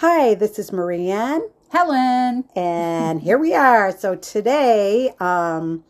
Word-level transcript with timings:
Hi, 0.00 0.34
this 0.34 0.58
is 0.58 0.72
Marie 0.74 1.08
and, 1.08 1.42
Helen. 1.70 2.44
and 2.54 3.22
here 3.22 3.38
we 3.38 3.54
are. 3.54 3.90
So 3.96 4.14
today, 4.14 5.14
um, 5.20 5.84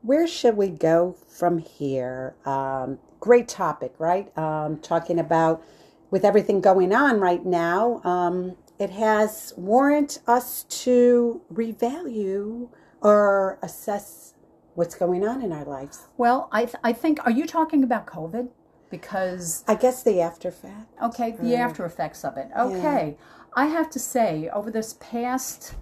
where 0.00 0.26
should 0.26 0.56
we 0.56 0.70
go 0.70 1.14
from 1.28 1.58
here? 1.58 2.36
Um, 2.46 2.98
great 3.20 3.48
topic, 3.48 3.92
right? 3.98 4.36
Um, 4.38 4.78
talking 4.78 5.18
about 5.18 5.62
with 6.10 6.24
everything 6.24 6.62
going 6.62 6.94
on 6.94 7.20
right 7.20 7.44
now, 7.44 8.00
um, 8.02 8.56
it 8.78 8.88
has 8.88 9.52
warrant 9.58 10.20
us 10.26 10.62
to 10.62 11.42
revalue 11.52 12.70
or 13.02 13.58
assess 13.62 14.32
what's 14.74 14.94
going 14.94 15.22
on 15.22 15.42
in 15.42 15.52
our 15.52 15.66
lives. 15.66 16.08
Well, 16.16 16.48
I, 16.50 16.64
th- 16.64 16.76
I 16.82 16.94
think, 16.94 17.18
are 17.26 17.30
you 17.30 17.46
talking 17.46 17.84
about 17.84 18.06
COVID? 18.06 18.48
Because, 18.90 19.64
I 19.68 19.76
guess 19.76 20.02
the 20.02 20.20
after 20.20 20.48
effect. 20.48 20.92
okay, 21.02 21.30
the 21.32 21.42
Right. 21.44 21.60
after 21.60 21.84
effects 21.84 22.24
of 22.24 22.36
it. 22.36 22.48
Okay. 22.58 23.16
I 23.54 23.66
have 23.66 23.90
to 23.90 23.98
say, 23.98 24.48
over 24.52 24.70
this 24.70 24.96
past 25.00 25.74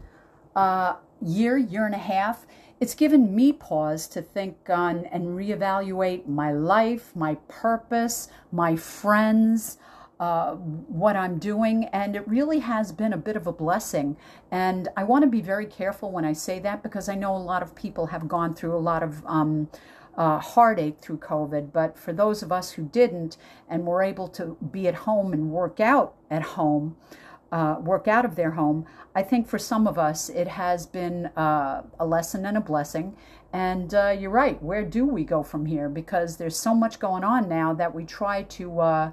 uh, 0.55 0.97
year, 1.21 1.57
year 1.57 1.85
and 1.87 1.95
a 1.95 1.99
half, 1.99 2.47
it's 2.81 2.95
given 2.95 3.35
me 3.35 3.53
pause 3.53 4.07
to 4.09 4.23
think 4.23 4.57
on 4.71 5.05
and 5.07 5.37
reevaluate 5.37 6.29
my 6.29 6.53
life, 6.53 7.15
my 7.17 7.35
purpose, 7.49 8.29
my 8.53 8.77
friends, 8.77 9.79
uh, 10.21 10.55
what 10.55 11.17
I'm 11.17 11.39
doing, 11.39 11.85
and 11.87 12.17
it 12.17 12.27
really 12.27 12.59
has 12.61 12.93
been 12.93 13.13
a 13.13 13.17
bit 13.17 13.37
of 13.37 13.47
a 13.47 13.53
blessing. 13.53 14.17
And 14.51 14.89
I 14.97 15.05
want 15.05 15.23
to 15.23 15.29
be 15.29 15.41
very 15.41 15.67
careful 15.67 16.11
when 16.11 16.25
I 16.25 16.33
say 16.33 16.59
that 16.61 16.83
because 16.83 17.09
I 17.09 17.15
know 17.15 17.37
a 17.37 17.39
lot 17.39 17.63
of 17.63 17.75
people 17.75 18.07
have 18.07 18.27
gone 18.29 18.55
through 18.55 18.75
a 18.75 18.79
lot 18.79 19.03
of 19.03 19.25
um, 19.27 19.69
uh, 20.19 20.41
heartache 20.41 20.99
through 21.01 21.19
COVID. 21.19 21.73
But 21.73 21.97
for 21.97 22.13
those 22.13 22.43
of 22.43 22.51
us 22.51 22.73
who 22.73 22.83
didn't 22.83 23.39
and 23.69 23.87
were 23.87 24.03
able 24.03 24.29
to 24.29 24.59
be 24.71 24.89
at 24.89 24.95
home 24.95 25.33
and 25.33 25.51
work 25.51 25.79
out 25.79 26.17
at 26.29 26.43
home, 26.43 26.97
uh, 27.53 27.77
work 27.81 28.09
out 28.09 28.25
of 28.25 28.35
their 28.35 28.51
home, 28.51 28.85
I 29.15 29.23
think 29.23 29.49
for 29.49 29.59
some 29.59 29.87
of 29.87 29.97
us 29.97 30.29
it 30.29 30.49
has 30.49 30.87
been 30.87 31.27
uh, 31.37 31.83
a 31.99 32.05
lesson 32.05 32.45
and 32.45 32.57
a 32.57 32.61
blessing. 32.61 33.17
And 33.53 33.95
uh, 33.95 34.15
you're 34.19 34.31
right, 34.31 34.63
where 34.63 34.85
do 34.85 35.07
we 35.07 35.25
go 35.25 35.43
from 35.43 35.65
here? 35.65 35.89
Because 35.89 36.37
there's 36.37 36.59
so 36.59 36.75
much 36.75 36.99
going 36.99 37.25
on 37.25 37.49
now 37.49 37.73
that 37.75 37.95
we 37.95 38.05
try 38.05 38.43
to, 38.43 38.81
uh, 38.81 39.13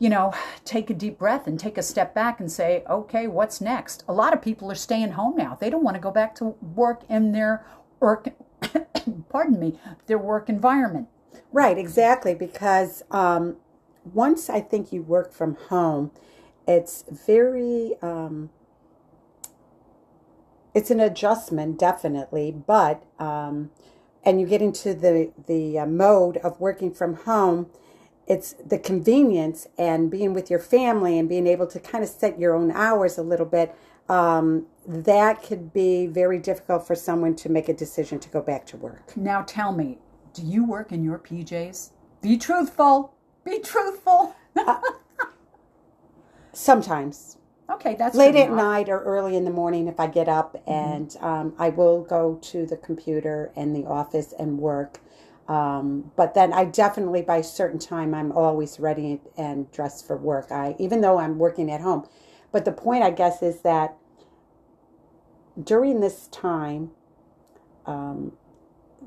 you 0.00 0.10
know, 0.10 0.34
take 0.64 0.90
a 0.90 0.94
deep 0.94 1.16
breath 1.16 1.46
and 1.46 1.58
take 1.58 1.78
a 1.78 1.82
step 1.82 2.12
back 2.12 2.40
and 2.40 2.50
say, 2.50 2.82
okay, 2.90 3.28
what's 3.28 3.60
next? 3.60 4.04
A 4.08 4.12
lot 4.12 4.34
of 4.34 4.42
people 4.42 4.70
are 4.70 4.74
staying 4.74 5.12
home 5.12 5.36
now. 5.36 5.56
They 5.58 5.70
don't 5.70 5.84
want 5.84 5.94
to 5.94 6.00
go 6.00 6.10
back 6.10 6.34
to 6.36 6.56
work 6.74 7.02
in 7.08 7.32
their 7.32 7.64
work, 8.00 8.28
pardon 9.28 9.58
me, 9.58 9.78
their 10.06 10.18
work 10.18 10.48
environment. 10.48 11.08
Right, 11.52 11.78
exactly. 11.78 12.34
Because 12.34 13.02
um, 13.10 13.56
once 14.12 14.50
I 14.50 14.60
think 14.60 14.92
you 14.92 15.02
work 15.02 15.32
from 15.32 15.56
home, 15.68 16.10
it's 16.66 17.04
very, 17.10 17.94
um, 18.02 18.50
it's 20.74 20.90
an 20.90 21.00
adjustment, 21.00 21.78
definitely. 21.78 22.52
But 22.52 23.02
um, 23.18 23.70
and 24.24 24.40
you 24.40 24.46
get 24.46 24.60
into 24.60 24.94
the 24.94 25.32
the 25.46 25.78
uh, 25.78 25.86
mode 25.86 26.36
of 26.38 26.60
working 26.60 26.92
from 26.92 27.14
home. 27.14 27.70
It's 28.26 28.54
the 28.64 28.78
convenience 28.78 29.66
and 29.78 30.10
being 30.10 30.34
with 30.34 30.50
your 30.50 30.58
family 30.58 31.18
and 31.18 31.30
being 31.30 31.46
able 31.46 31.66
to 31.68 31.80
kind 31.80 32.04
of 32.04 32.10
set 32.10 32.38
your 32.38 32.54
own 32.54 32.70
hours 32.70 33.16
a 33.16 33.22
little 33.22 33.46
bit. 33.46 33.74
Um, 34.08 34.66
that 34.86 35.42
could 35.42 35.72
be 35.72 36.06
very 36.06 36.38
difficult 36.38 36.86
for 36.86 36.94
someone 36.94 37.34
to 37.36 37.48
make 37.48 37.68
a 37.68 37.74
decision 37.74 38.18
to 38.20 38.28
go 38.30 38.40
back 38.40 38.64
to 38.66 38.76
work. 38.76 39.14
Now 39.16 39.42
tell 39.42 39.72
me, 39.72 39.98
do 40.32 40.42
you 40.42 40.64
work 40.64 40.92
in 40.92 41.04
your 41.04 41.18
PJs? 41.18 41.90
Be 42.22 42.38
truthful. 42.38 43.14
Be 43.44 43.58
truthful. 43.58 44.34
Sometimes. 46.52 47.36
okay, 47.70 47.94
that's 47.94 48.16
late 48.16 48.34
at 48.34 48.50
night 48.50 48.88
or 48.88 49.00
early 49.02 49.36
in 49.36 49.44
the 49.44 49.50
morning 49.50 49.88
if 49.88 50.00
I 50.00 50.06
get 50.06 50.28
up 50.28 50.60
and 50.66 51.14
um, 51.20 51.54
I 51.58 51.68
will 51.68 52.02
go 52.02 52.38
to 52.42 52.66
the 52.66 52.76
computer 52.76 53.52
and 53.54 53.76
the 53.76 53.84
office 53.86 54.32
and 54.38 54.58
work. 54.58 55.00
Um, 55.48 56.10
but 56.16 56.34
then 56.34 56.52
I 56.52 56.64
definitely 56.64 57.22
by 57.22 57.38
a 57.38 57.44
certain 57.44 57.78
time 57.78 58.14
I'm 58.14 58.32
always 58.32 58.80
ready 58.80 59.20
and 59.36 59.70
dressed 59.70 60.06
for 60.06 60.16
work. 60.16 60.50
I 60.50 60.76
even 60.78 61.02
though 61.02 61.18
I'm 61.18 61.38
working 61.38 61.70
at 61.70 61.80
home. 61.82 62.08
But 62.50 62.64
the 62.64 62.72
point 62.72 63.02
I 63.02 63.10
guess 63.10 63.42
is 63.42 63.60
that 63.60 63.97
during 65.62 66.00
this 66.00 66.26
time, 66.28 66.90
um, 67.86 68.32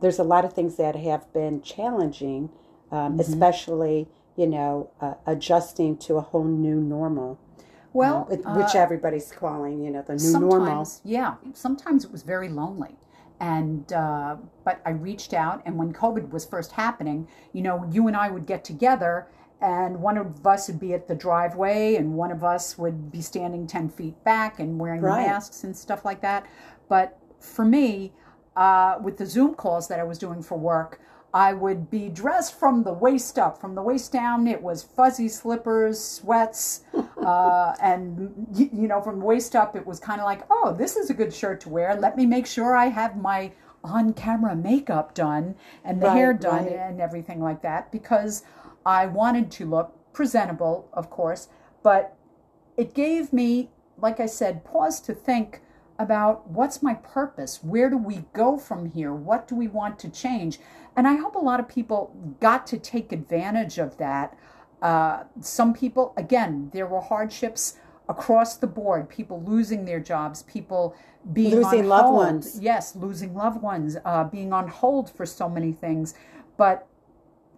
there's 0.02 0.20
a 0.20 0.24
lot 0.24 0.46
of 0.46 0.54
things 0.54 0.78
that 0.78 0.96
have 0.96 1.32
been 1.34 1.62
challenging, 1.62 2.50
um, 2.92 3.20
especially 3.20 4.08
you 4.38 4.48
know 4.48 4.90
uh, 5.02 5.16
adjusting 5.26 5.98
to 5.98 6.16
a 6.16 6.22
whole 6.22 6.44
new 6.46 6.80
normal 6.80 7.40
Well, 7.94 8.28
uh, 8.32 8.36
uh, 8.50 8.56
which 8.58 8.76
everybody's 8.76 9.32
calling, 9.32 9.84
you 9.84 9.92
know, 9.92 10.02
the 10.02 10.16
new 10.16 10.40
normal. 10.40 10.88
yeah, 11.04 11.36
sometimes 11.54 12.06
it 12.06 12.12
was 12.12 12.24
very 12.24 12.50
lonely. 12.50 12.96
And 13.40 13.92
uh, 13.92 14.38
but 14.64 14.82
I 14.86 14.92
reached 14.92 15.34
out, 15.34 15.64
and 15.66 15.78
when 15.78 15.94
COVID 15.94 16.30
was 16.30 16.46
first 16.46 16.74
happening, 16.74 17.28
you 17.54 17.62
know, 17.64 17.88
you 17.92 18.08
and 18.08 18.16
I 18.16 18.30
would 18.30 18.46
get 18.46 18.64
together, 18.64 19.28
and 19.62 20.02
one 20.02 20.18
of 20.18 20.46
us 20.46 20.68
would 20.68 20.80
be 20.80 20.94
at 20.94 21.08
the 21.08 21.16
driveway, 21.16 21.96
and 21.96 22.14
one 22.16 22.32
of 22.32 22.44
us 22.44 22.78
would 22.78 23.12
be 23.12 23.22
standing 23.22 23.68
ten 23.68 23.90
feet 23.90 24.22
back 24.24 24.60
and 24.60 24.80
wearing 24.80 25.02
Right. 25.02 25.28
masks 25.28 25.64
and 25.64 25.76
stuff 25.76 26.04
like 26.06 26.22
that. 26.22 26.46
But 26.90 27.18
for 27.40 27.64
me, 27.66 28.12
uh, 28.56 28.98
with 29.02 29.18
the 29.18 29.26
Zoom 29.26 29.54
calls 29.56 29.88
that 29.88 30.00
I 30.00 30.04
was 30.04 30.18
doing 30.18 30.42
for 30.42 30.58
work, 30.58 31.00
I 31.34 31.54
would 31.54 31.90
be 31.90 32.10
dressed 32.10 32.56
from 32.56 32.84
the 32.84 32.92
waist 32.92 33.40
up. 33.40 33.58
From 33.62 33.74
the 33.76 33.82
waist 33.82 34.12
down, 34.12 34.48
it 34.48 34.62
was 34.62 34.84
fuzzy 34.84 35.30
slippers, 35.30 35.98
sweats, 36.04 36.82
uh, 37.24 37.74
and 37.82 38.48
you 38.54 38.88
know, 38.88 39.00
from 39.02 39.22
waist 39.22 39.56
up, 39.56 39.76
it 39.78 39.86
was 39.88 40.00
kind 40.00 40.20
of 40.20 40.26
like, 40.26 40.42
oh, 40.50 40.76
this 40.78 40.98
is 40.98 41.10
a 41.10 41.14
good 41.14 41.34
shirt 41.34 41.62
to 41.62 41.70
wear. 41.70 41.96
Let 41.96 42.18
me 42.18 42.26
make 42.26 42.46
sure 42.46 42.76
I 42.76 42.88
have 42.88 43.16
my 43.16 43.52
on-camera 43.84 44.56
makeup 44.58 45.14
done 45.16 45.56
and 45.84 46.02
the 46.02 46.06
Right, 46.08 46.18
hair 46.18 46.34
done 46.34 46.66
right. 46.66 46.74
and 46.76 47.02
everything 47.02 47.42
like 47.42 47.62
that 47.64 47.92
because 47.92 48.44
I 48.86 49.06
wanted 49.06 49.52
to 49.52 49.66
look 49.66 49.94
presentable, 50.14 50.90
of 50.94 51.10
course, 51.10 51.48
but 51.84 52.16
it 52.78 52.94
gave 52.94 53.32
me, 53.34 53.70
like 53.98 54.20
I 54.20 54.26
said, 54.26 54.64
pause 54.64 55.00
to 55.02 55.14
think 55.14 55.62
about 56.00 56.50
what's 56.50 56.82
my 56.82 56.96
purpose? 56.96 57.64
Where 57.64 57.90
do 57.90 57.98
we 57.98 58.26
go 58.34 58.58
from 58.58 58.92
here? 58.92 59.14
What 59.14 59.48
do 59.48 59.56
we 59.56 59.68
want 59.68 60.00
to 60.00 60.10
change? 60.10 60.60
And 60.96 61.08
I 61.08 61.16
hope 61.16 61.36
a 61.36 61.40
lot 61.40 61.60
of 61.60 61.68
people 61.68 62.16
got 62.40 62.66
to 62.68 62.78
take 62.78 63.12
advantage 63.12 63.78
of 63.78 63.98
that. 63.98 64.38
Uh, 64.82 65.24
some 65.40 65.74
people, 65.74 66.14
again, 66.18 66.72
there 66.74 66.88
were 66.88 67.02
hardships 67.02 67.78
across 68.10 68.58
the 68.58 68.68
board 68.68 69.08
people 69.10 69.42
losing 69.44 69.86
their 69.86 70.00
jobs, 70.00 70.44
people 70.44 70.96
being 71.34 71.56
Losing 71.56 71.82
on 71.82 71.88
loved 71.88 72.14
ones. 72.14 72.60
Yes, 72.60 72.96
losing 72.96 73.36
loved 73.36 73.62
ones, 73.62 73.96
uh, 74.04 74.24
being 74.24 74.52
on 74.52 74.68
hold 74.68 75.10
for 75.10 75.26
so 75.26 75.48
many 75.48 75.72
things. 75.72 76.14
But 76.58 76.88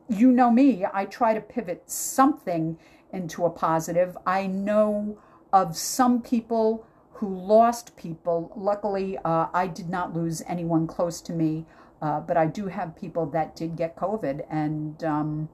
you 0.09 0.31
know 0.31 0.52
me, 0.52 0.86
I 0.91 1.06
try 1.06 1.34
to 1.34 1.41
pivot 1.41 1.90
something 1.90 2.78
into 3.12 3.46
a 3.46 3.50
positive. 3.50 4.18
I 4.25 4.47
know 4.47 5.19
of 5.52 5.78
some 5.78 6.22
people 6.22 6.86
who 7.14 7.34
lost 7.34 7.96
people. 7.96 8.52
Luckily, 8.56 9.18
uh, 9.24 9.47
I 9.53 9.68
did 9.68 9.90
not 9.90 10.13
lose 10.13 10.42
anyone 10.47 10.88
close 10.88 11.22
to 11.22 11.34
me, 11.34 11.66
uh, 12.02 12.19
but 12.19 12.38
I 12.38 12.47
do 12.47 12.68
have 12.68 12.96
people 12.96 13.28
that 13.28 13.56
did 13.56 13.75
get 13.75 13.96
COVID, 13.96 14.46
and 14.50 15.03
um, 15.03 15.50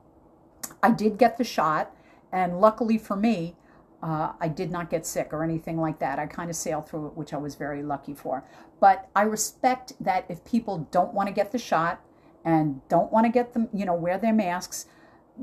I 0.82 0.92
did 0.92 1.18
get 1.18 1.38
the 1.38 1.44
shot. 1.44 1.94
And 2.32 2.62
luckily 2.62 2.98
for 2.98 3.16
me, 3.16 3.56
uh, 4.02 4.34
I 4.40 4.48
did 4.48 4.72
not 4.72 4.90
get 4.90 5.06
sick 5.06 5.34
or 5.34 5.44
anything 5.44 5.80
like 5.80 6.00
that. 6.00 6.20
I 6.20 6.26
kind 6.28 6.50
of 6.50 6.56
sailed 6.56 6.88
through 6.88 7.08
it, 7.08 7.18
which 7.18 7.34
I 7.34 7.38
was 7.38 7.56
very 7.56 7.84
lucky 7.84 8.14
for. 8.14 8.46
But 8.80 9.10
I 9.16 9.24
respect 9.24 9.94
that 10.00 10.26
if 10.30 10.46
people 10.46 10.88
don't 10.92 11.14
want 11.14 11.28
to 11.28 11.34
get 11.34 11.52
the 11.52 11.58
shot 11.58 12.02
and 12.46 12.82
don't 12.90 13.12
want 13.12 13.26
to 13.26 13.32
get 13.32 13.54
them, 13.54 13.70
you 13.74 13.86
know, 13.86 13.94
wear 13.94 14.18
their 14.18 14.34
masks, 14.34 14.86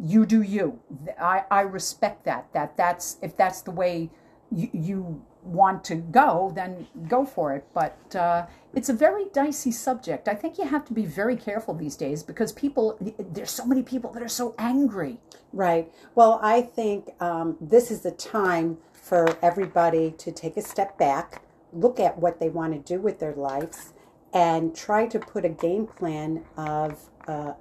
you 0.00 0.26
do 0.26 0.42
you. 0.42 0.80
I, 1.20 1.44
I 1.50 1.60
respect 1.62 2.24
that. 2.24 2.52
That 2.52 2.76
that's 2.76 3.16
if 3.22 3.36
that's 3.36 3.62
the 3.62 3.70
way 3.70 4.10
you, 4.50 4.68
you 4.72 5.22
want 5.42 5.84
to 5.84 5.94
go, 5.94 6.52
then 6.54 6.86
go 7.08 7.24
for 7.24 7.54
it. 7.54 7.64
But 7.72 8.14
uh, 8.14 8.46
it's 8.74 8.88
a 8.88 8.92
very 8.92 9.26
dicey 9.32 9.70
subject. 9.70 10.28
I 10.28 10.34
think 10.34 10.58
you 10.58 10.64
have 10.64 10.84
to 10.86 10.92
be 10.92 11.06
very 11.06 11.36
careful 11.36 11.74
these 11.74 11.96
days 11.96 12.22
because 12.22 12.52
people, 12.52 12.98
there's 13.18 13.50
so 13.50 13.64
many 13.64 13.82
people 13.82 14.12
that 14.12 14.22
are 14.22 14.28
so 14.28 14.54
angry. 14.58 15.18
Right. 15.52 15.90
Well, 16.14 16.40
I 16.42 16.62
think 16.62 17.10
um, 17.20 17.56
this 17.60 17.90
is 17.90 18.00
the 18.00 18.10
time 18.10 18.78
for 18.92 19.38
everybody 19.40 20.10
to 20.18 20.32
take 20.32 20.56
a 20.56 20.62
step 20.62 20.98
back, 20.98 21.42
look 21.72 22.00
at 22.00 22.18
what 22.18 22.40
they 22.40 22.48
want 22.48 22.72
to 22.72 22.94
do 22.94 23.00
with 23.00 23.20
their 23.20 23.34
lives, 23.34 23.92
and 24.36 24.76
try 24.76 25.06
to 25.06 25.18
put 25.18 25.46
a 25.46 25.48
game 25.48 25.86
plan 25.86 26.44
of 26.58 27.08
uh, 27.26 27.54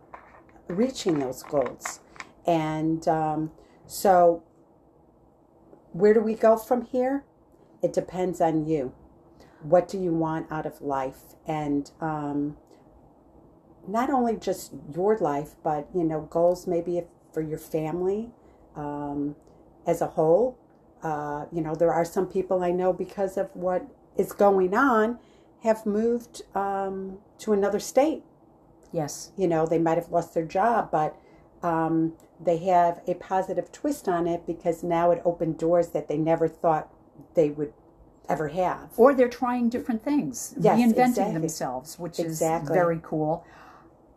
reaching 0.67 1.19
those 1.19 1.41
goals. 1.41 2.01
And 2.45 3.07
um, 3.07 3.51
so, 3.87 4.43
where 5.93 6.13
do 6.13 6.19
we 6.19 6.33
go 6.35 6.57
from 6.57 6.81
here? 6.81 7.23
It 7.81 7.93
depends 7.93 8.41
on 8.41 8.67
you. 8.67 8.93
What 9.61 9.87
do 9.87 9.97
you 9.97 10.13
want 10.13 10.51
out 10.51 10.65
of 10.65 10.81
life? 10.81 11.35
And 11.47 11.89
um, 12.01 12.57
not 13.87 14.09
only 14.09 14.35
just 14.35 14.73
your 14.93 15.17
life, 15.17 15.55
but 15.63 15.87
you 15.95 16.03
know, 16.03 16.27
goals 16.29 16.67
maybe 16.67 17.03
for 17.33 17.41
your 17.41 17.57
family 17.57 18.31
um, 18.75 19.37
as 19.87 20.01
a 20.01 20.07
whole. 20.07 20.57
uh, 21.03 21.45
you 21.53 21.61
know, 21.61 21.75
there 21.75 21.93
are 21.93 22.03
some 22.03 22.27
people 22.27 22.63
I 22.63 22.71
know 22.71 22.91
because 22.91 23.37
of 23.37 23.49
what 23.53 23.85
is 24.17 24.33
going 24.33 24.73
on 24.73 25.19
have 25.65 25.85
moved 25.85 26.43
um, 26.55 27.17
to 27.39 27.51
another 27.51 27.79
state. 27.79 28.23
Yes. 28.91 29.31
You 29.35 29.47
know, 29.47 29.65
they 29.65 29.79
might 29.79 29.97
have 29.97 30.09
lost 30.11 30.33
their 30.33 30.45
job, 30.45 30.89
but 30.91 31.17
um, 31.63 32.13
they 32.39 32.57
have 32.59 33.01
a 33.07 33.15
positive 33.15 33.71
twist 33.71 34.07
on 34.07 34.27
it 34.27 34.45
because 34.45 34.83
now 34.83 35.11
it 35.11 35.21
opened 35.25 35.57
doors 35.57 35.89
that 35.89 36.07
they 36.07 36.17
never 36.17 36.47
thought 36.47 36.93
they 37.33 37.49
would 37.49 37.73
ever 38.29 38.47
have. 38.49 38.91
Or 38.97 39.13
they're 39.13 39.27
trying 39.27 39.69
different 39.69 40.03
things, 40.03 40.53
Yes, 40.59 40.79
reinventing 40.79 41.07
exactly. 41.07 41.33
themselves, 41.33 41.99
which 41.99 42.19
Exactly. 42.19 42.71
is 42.71 42.73
very 42.73 42.99
cool. 43.03 43.43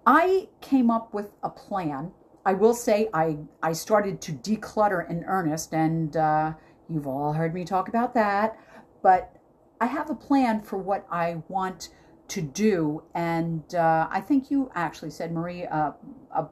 I 0.07 0.49
came 0.61 0.91
up 0.91 1.13
with 1.13 1.33
a 1.43 1.51
plan. 1.51 2.13
I 2.45 2.53
will 2.53 2.75
say 2.75 3.09
I, 3.13 3.39
I 3.63 3.73
started 3.73 4.21
to 4.23 4.33
declutter 4.33 5.09
in 5.11 5.25
earnest, 5.25 5.73
and 5.75 6.17
uh, 6.17 6.53
you've 6.89 7.07
all 7.07 7.33
heard 7.33 7.53
me 7.55 7.65
talk 7.65 7.89
about 7.89 8.15
that. 8.15 8.59
But 9.03 9.38
I 9.81 9.87
have 9.87 10.11
a 10.11 10.15
plan 10.15 10.63
for 10.63 10.77
what 10.77 11.07
I 11.11 11.43
want 11.49 11.91
to 12.29 12.43
do, 12.43 13.03
and 13.15 13.75
uh, 13.75 14.09
I 14.11 14.21
think 14.21 14.51
you 14.51 14.71
actually 14.75 15.11
said, 15.11 15.33
Marie, 15.33 15.65
uh, 15.65 15.93
a, 16.35 16.47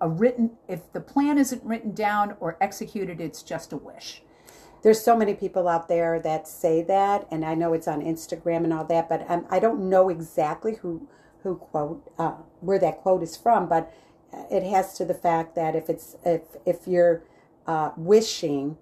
a 0.00 0.08
written, 0.08 0.52
if 0.68 0.92
the 0.92 1.00
plan 1.00 1.38
isn't 1.38 1.64
written 1.64 1.94
down 1.94 2.36
or 2.38 2.56
executed, 2.60 3.20
it's 3.20 3.42
just 3.42 3.72
a 3.72 3.76
wish. 3.76 4.22
There's 4.82 5.00
so 5.00 5.16
many 5.16 5.34
people 5.34 5.66
out 5.66 5.88
there 5.88 6.20
that 6.20 6.46
say 6.46 6.82
that, 6.82 7.26
and 7.30 7.44
I 7.44 7.54
know 7.54 7.72
it's 7.72 7.88
on 7.88 8.02
Instagram 8.02 8.64
and 8.64 8.72
all 8.72 8.84
that, 8.84 9.08
but 9.08 9.28
um, 9.30 9.46
I 9.50 9.58
don't 9.58 9.88
know 9.88 10.10
exactly 10.10 10.74
who 10.76 11.08
who 11.42 11.56
quote 11.56 12.10
uh, 12.18 12.32
where 12.60 12.78
that 12.78 12.98
quote 12.98 13.22
is 13.22 13.36
from, 13.36 13.68
but 13.68 13.92
it 14.50 14.62
has 14.62 14.94
to 14.98 15.04
the 15.04 15.14
fact 15.14 15.54
that 15.54 15.74
if 15.74 15.88
it's 15.88 16.16
if 16.24 16.42
if 16.66 16.86
you're 16.86 17.22
uh, 17.66 17.90
wishing, 17.96 18.76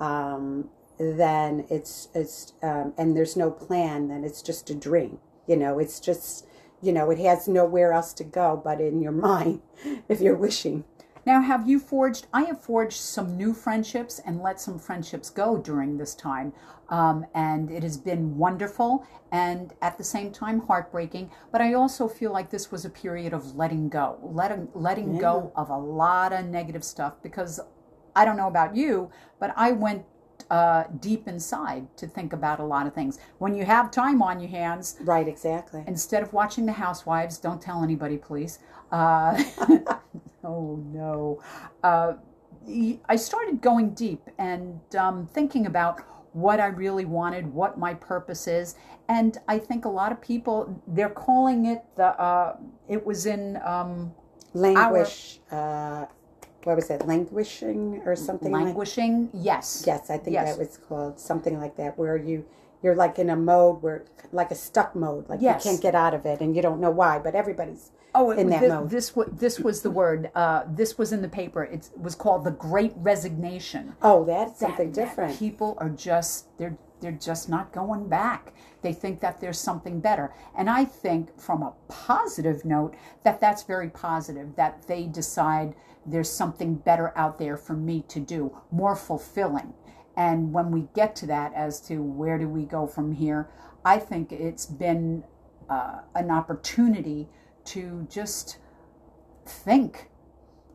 um, 0.00 0.68
then 0.98 1.64
it's 1.70 2.08
it's 2.14 2.52
um, 2.62 2.92
and 2.98 3.16
there's 3.16 3.36
no 3.36 3.50
plan, 3.50 4.08
then 4.08 4.24
it's 4.24 4.42
just 4.42 4.70
a 4.70 4.74
dream. 4.74 5.18
You 5.46 5.56
know, 5.56 5.78
it's 5.78 6.00
just 6.00 6.46
you 6.82 6.92
know 6.92 7.10
it 7.10 7.18
has 7.18 7.48
nowhere 7.48 7.92
else 7.92 8.12
to 8.14 8.24
go 8.24 8.60
but 8.62 8.80
in 8.80 9.00
your 9.00 9.12
mind 9.28 9.62
if 10.08 10.20
you're 10.20 10.36
wishing. 10.36 10.84
Now, 11.28 11.42
have 11.42 11.68
you 11.68 11.78
forged? 11.78 12.26
I 12.32 12.44
have 12.44 12.62
forged 12.62 12.96
some 12.96 13.36
new 13.36 13.52
friendships 13.52 14.18
and 14.24 14.40
let 14.40 14.58
some 14.58 14.78
friendships 14.78 15.28
go 15.28 15.58
during 15.58 15.98
this 15.98 16.14
time. 16.14 16.54
Um, 16.88 17.26
and 17.34 17.70
it 17.70 17.82
has 17.82 17.98
been 17.98 18.38
wonderful 18.38 19.06
and 19.30 19.74
at 19.82 19.98
the 19.98 20.04
same 20.04 20.32
time 20.32 20.60
heartbreaking. 20.60 21.30
But 21.52 21.60
I 21.60 21.74
also 21.74 22.08
feel 22.08 22.32
like 22.32 22.48
this 22.48 22.72
was 22.72 22.86
a 22.86 22.88
period 22.88 23.34
of 23.34 23.56
letting 23.56 23.90
go, 23.90 24.18
letting, 24.22 24.68
letting 24.72 25.18
go 25.18 25.52
of 25.54 25.68
a 25.68 25.76
lot 25.76 26.32
of 26.32 26.46
negative 26.46 26.82
stuff 26.82 27.22
because 27.22 27.60
I 28.16 28.24
don't 28.24 28.38
know 28.38 28.48
about 28.48 28.74
you, 28.74 29.10
but 29.38 29.52
I 29.54 29.72
went 29.72 30.06
uh, 30.50 30.84
deep 31.00 31.28
inside 31.28 31.86
to 31.96 32.06
think 32.06 32.32
about 32.32 32.58
a 32.60 32.64
lot 32.64 32.86
of 32.86 32.94
things. 32.94 33.18
When 33.38 33.54
you 33.54 33.64
have 33.64 33.90
time 33.90 34.22
on 34.22 34.40
your 34.40 34.50
hands, 34.50 34.96
Right, 35.00 35.28
exactly. 35.28 35.84
instead 35.86 36.22
of 36.22 36.32
watching 36.32 36.66
the 36.66 36.72
housewives 36.72 37.38
don't 37.38 37.60
tell 37.60 37.82
anybody 37.82 38.16
please 38.16 38.58
uh, 38.92 39.42
oh 40.44 40.76
no 40.92 41.40
uh, 41.82 42.14
i 43.08 43.16
started 43.16 43.60
going 43.60 43.90
deep 43.90 44.20
and 44.38 44.80
um, 44.96 45.26
thinking 45.26 45.66
about 45.66 46.00
what 46.32 46.60
i 46.60 46.66
really 46.66 47.04
wanted 47.04 47.46
what 47.52 47.78
my 47.78 47.92
purpose 47.94 48.46
is 48.46 48.74
and 49.08 49.38
i 49.48 49.58
think 49.58 49.84
a 49.84 49.88
lot 49.88 50.12
of 50.12 50.20
people 50.20 50.80
they're 50.88 51.08
calling 51.10 51.66
it 51.66 51.82
the 51.96 52.06
uh, 52.20 52.56
it 52.88 53.04
was 53.04 53.26
in 53.26 53.58
um, 53.64 54.12
Languish. 54.54 55.40
Uh, 55.50 56.06
what 56.68 56.76
was 56.76 56.90
it? 56.90 57.06
Languishing 57.06 58.02
or 58.04 58.14
something 58.14 58.52
like 58.52 58.64
languishing 58.66 59.30
yes 59.32 59.84
Yes, 59.86 60.10
I 60.10 60.18
think 60.18 60.34
Yes. 60.34 60.50
that 60.50 60.58
was 60.58 60.76
called 60.86 61.18
something 61.18 61.58
like 61.58 61.76
that, 61.76 61.98
where 61.98 62.16
you 62.16 62.44
you're 62.82 62.94
like 62.94 63.18
in 63.18 63.30
a 63.30 63.36
mode 63.36 63.82
where 63.82 64.04
like 64.32 64.50
a 64.50 64.54
stuck 64.54 64.94
mode, 64.94 65.28
like 65.30 65.40
Yes. 65.40 65.64
you 65.64 65.70
can't 65.70 65.82
get 65.82 65.94
out 65.94 66.12
of 66.14 66.26
it, 66.26 66.40
and 66.42 66.54
you 66.54 66.60
don't 66.62 66.78
know 66.80 66.90
why, 66.90 67.18
but 67.18 67.34
everybody's 67.34 67.90
Oh, 68.14 68.30
in 68.30 68.48
that 68.50 68.60
this, 68.60 68.70
mode. 68.70 68.90
this 68.90 69.16
was 69.16 69.28
this 69.32 69.58
was 69.60 69.80
the 69.82 69.90
word. 69.90 70.30
Uh, 70.34 70.64
this 70.68 70.98
was 70.98 71.10
in 71.12 71.22
the 71.22 71.28
paper. 71.28 71.64
It 71.64 71.88
was 71.98 72.14
called 72.14 72.44
the 72.44 72.50
Great 72.50 72.92
Resignation. 72.96 73.94
oh, 74.02 74.24
that's 74.24 74.60
something 74.60 74.92
that- 74.92 74.94
that 74.94 75.06
different. 75.06 75.38
People 75.38 75.74
are 75.80 75.88
just 75.88 76.54
they're 76.58 76.76
they're 77.00 77.12
just 77.30 77.48
not 77.48 77.72
going 77.72 78.08
back. 78.08 78.52
They 78.82 78.92
think 78.92 79.20
that 79.20 79.40
there's 79.40 79.58
something 79.58 80.00
better, 80.00 80.32
and 80.56 80.68
I 80.68 80.84
think 80.84 81.38
from 81.40 81.62
a 81.62 81.72
positive 81.88 82.64
note 82.64 82.94
that 83.24 83.40
that's 83.40 83.62
very 83.62 83.88
positive. 83.88 84.56
That 84.56 84.82
they 84.86 85.04
decide 85.06 85.74
there's 86.10 86.30
something 86.30 86.76
better 86.76 87.16
out 87.16 87.38
there 87.38 87.56
for 87.56 87.74
me 87.74 88.04
to 88.08 88.20
do, 88.20 88.56
more 88.70 88.96
fulfilling. 88.96 89.74
And 90.16 90.52
when 90.52 90.70
we 90.70 90.88
get 90.94 91.14
to 91.16 91.26
that, 91.26 91.52
as 91.54 91.80
to 91.82 92.02
where 92.02 92.38
do 92.38 92.48
we 92.48 92.64
go 92.64 92.86
from 92.86 93.12
here, 93.12 93.48
I 93.84 93.98
think 93.98 94.32
it's 94.32 94.66
been 94.66 95.24
uh, 95.70 96.00
an 96.14 96.30
opportunity 96.30 97.28
to 97.66 98.06
just 98.10 98.58
think 99.46 100.10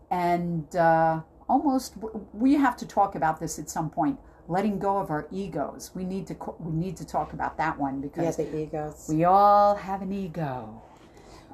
and 0.09 0.75
uh, 0.75 1.21
almost 1.49 1.95
we 2.33 2.53
have 2.53 2.77
to 2.77 2.87
talk 2.87 3.15
about 3.15 3.39
this 3.39 3.57
at 3.59 3.69
some 3.69 3.89
point 3.89 4.19
letting 4.47 4.77
go 4.77 4.97
of 4.97 5.09
our 5.09 5.27
egos 5.31 5.91
we 5.95 6.03
need 6.03 6.27
to 6.27 6.35
we 6.59 6.71
need 6.71 6.97
to 6.97 7.05
talk 7.05 7.33
about 7.33 7.57
that 7.57 7.77
one 7.79 7.95
yeah, 7.95 8.01
because 8.01 8.37
the 8.37 8.57
egos. 8.57 9.05
we 9.09 9.23
all 9.23 9.75
have 9.75 10.01
an 10.01 10.11
ego 10.11 10.81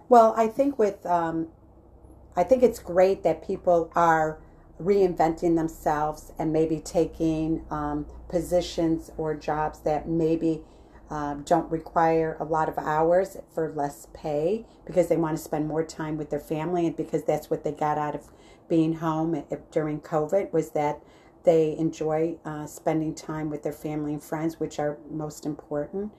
Well, 0.10 0.34
I 0.36 0.48
think 0.48 0.80
with 0.80 1.06
um, 1.06 1.48
I 2.36 2.44
think 2.44 2.64
it's 2.64 2.80
great 2.80 3.24
that 3.24 3.46
people 3.46 3.92
are 3.96 4.40
reinventing 4.82 5.56
themselves 5.56 6.32
and 6.40 6.54
maybe 6.54 6.80
taking 6.80 7.66
um, 7.70 8.06
positions 8.30 9.12
or 9.18 9.36
jobs 9.36 9.80
that 9.80 10.08
maybe 10.08 10.62
um, 11.10 11.44
don't 11.44 11.70
require 11.72 12.38
a 12.40 12.44
lot 12.44 12.70
of 12.70 12.78
hours 12.78 13.36
for 13.54 13.74
less 13.74 14.08
pay 14.14 14.66
because 14.86 15.08
they 15.08 15.18
want 15.18 15.36
to 15.38 15.44
spend 15.44 15.68
more 15.68 15.84
time 15.84 16.18
with 16.18 16.30
their 16.30 16.40
family 16.40 16.86
and 16.86 16.96
because 16.96 17.24
that's 17.24 17.50
what 17.50 17.64
they 17.64 17.72
got 17.72 17.98
out 17.98 18.16
of 18.16 18.30
being 18.70 18.94
home 18.94 19.44
during 19.72 20.00
COVID 20.00 20.54
was 20.54 20.72
that 20.72 21.02
they 21.44 21.76
enjoy 21.78 22.36
uh, 22.46 22.68
spending 22.68 23.16
time 23.16 23.50
with 23.50 23.64
their 23.64 23.74
family 23.74 24.14
and 24.14 24.24
friends, 24.24 24.60
which 24.60 24.78
are 24.78 24.98
most 25.10 25.46
important. 25.46 26.12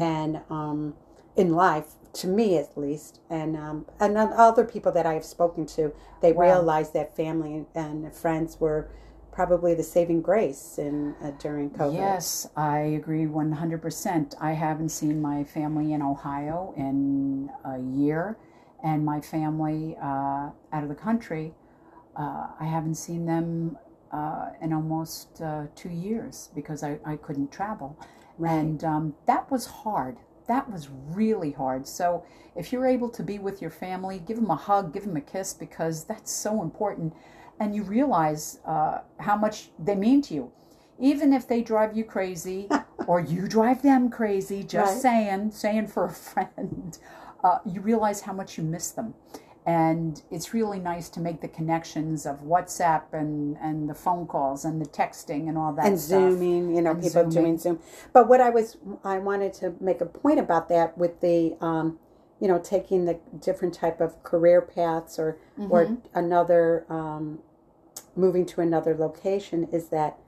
And 0.00 0.40
um, 0.48 0.94
in 1.36 1.52
life 1.52 1.94
to 2.14 2.26
me 2.26 2.56
at 2.56 2.76
least 2.76 3.20
and 3.30 3.56
um, 3.56 3.86
and 4.00 4.16
other 4.16 4.64
people 4.64 4.92
that 4.92 5.06
I 5.06 5.14
have 5.14 5.24
spoken 5.24 5.66
to 5.66 5.92
they 6.20 6.32
Wow. 6.32 6.42
realized 6.44 6.92
that 6.94 7.14
family 7.16 7.66
and 7.74 8.12
friends 8.14 8.58
were 8.60 8.88
probably 9.32 9.74
the 9.74 9.84
saving 9.84 10.20
grace 10.20 10.78
in 10.78 11.14
uh, 11.22 11.30
during 11.38 11.70
COVID. 11.70 11.94
yes 11.94 12.48
i 12.56 12.78
agree 12.78 13.24
100% 13.26 14.34
i 14.40 14.52
haven't 14.52 14.88
seen 14.88 15.22
my 15.22 15.44
family 15.44 15.92
in 15.92 16.02
ohio 16.02 16.74
in 16.76 17.48
a 17.64 17.78
year 17.78 18.36
and 18.82 19.04
my 19.04 19.20
family 19.20 19.96
uh, 20.02 20.50
out 20.72 20.82
of 20.82 20.88
the 20.88 20.94
country 20.94 21.52
uh, 22.16 22.48
i 22.58 22.64
haven't 22.64 22.96
seen 22.96 23.26
them 23.26 23.76
uh, 24.12 24.48
in 24.62 24.72
almost 24.72 25.40
uh, 25.42 25.64
two 25.76 25.90
years 25.90 26.50
because 26.54 26.82
I, 26.82 26.98
I 27.04 27.16
couldn't 27.16 27.52
travel 27.52 27.96
and 28.44 28.82
um, 28.82 29.14
that 29.26 29.50
was 29.50 29.66
hard 29.66 30.16
that 30.48 30.70
was 30.70 30.88
really 30.90 31.52
hard. 31.52 31.86
So 31.86 32.24
if 32.56 32.72
you're 32.72 32.86
able 32.86 33.08
to 33.10 33.22
be 33.22 33.38
with 33.38 33.62
your 33.62 33.70
family 33.70 34.18
give 34.26 34.36
them 34.36 34.50
a 34.50 34.56
hug 34.56 34.92
give 34.92 35.04
them 35.04 35.16
a 35.16 35.20
kiss 35.20 35.52
because 35.54 36.04
that's 36.04 36.32
so 36.32 36.62
important. 36.62 37.14
And 37.60 37.74
you 37.74 37.82
realize 37.82 38.60
uh, 38.64 38.98
how 39.20 39.36
much 39.36 39.70
they 39.78 39.94
mean 39.94 40.22
to 40.22 40.34
you. 40.34 40.52
Even 41.00 41.32
if 41.32 41.46
they 41.46 41.62
drive 41.62 41.96
you 41.96 42.04
crazy 42.04 42.68
or 43.06 43.20
you 43.20 43.46
drive 43.48 43.82
them 43.82 44.10
crazy 44.10 44.62
just 44.62 44.94
Right. 44.94 45.02
saying 45.02 45.50
saying 45.52 45.86
for 45.88 46.04
a 46.06 46.10
friend 46.30 46.98
uh, 47.44 47.58
you 47.64 47.80
realize 47.80 48.22
how 48.22 48.32
much 48.32 48.58
you 48.58 48.64
miss 48.64 48.90
them 48.90 49.14
and 49.68 50.22
it's 50.32 50.54
really 50.54 50.80
nice 50.80 51.10
to 51.10 51.20
make 51.20 51.42
the 51.42 51.48
connections 51.48 52.26
of 52.26 52.40
whatsapp 52.42 53.04
and, 53.12 53.58
and 53.62 53.90
the 53.90 53.94
phone 53.94 54.26
calls 54.26 54.64
and 54.64 54.82
the 54.82 54.86
texting 54.86 55.48
and 55.50 55.58
all 55.58 55.74
that 55.74 55.84
and 55.86 56.00
stuff. 56.00 56.34
zooming, 56.34 56.74
you 56.76 56.82
know, 56.82 56.94
And 56.94 57.04
people 57.04 57.22
Zooming. 57.22 57.32
doing 57.32 57.58
Zoom. 57.58 57.80
But 58.14 58.28
what 58.28 58.40
I 58.40 58.50
was, 58.50 58.78
I 59.04 59.18
wanted 59.18 59.54
to 59.54 59.74
make 59.80 60.00
a 60.02 60.06
point 60.06 60.40
about 60.40 60.68
that 60.70 60.98
with 60.98 61.20
the, 61.20 61.56
um, 61.60 61.98
you 62.40 62.48
know, 62.48 62.58
taking 62.60 63.06
the 63.06 63.20
different 63.40 63.74
type 63.74 64.00
of 64.00 64.22
career 64.24 64.62
paths 64.62 65.18
or 65.18 65.38
or 65.68 65.80
Mm-hmm. 65.82 65.94
another, 66.14 66.86
um, 66.90 67.40
moving 68.16 68.46
to 68.46 68.60
another 68.62 68.94
location 68.96 69.68
is 69.72 69.90
that 69.90 70.18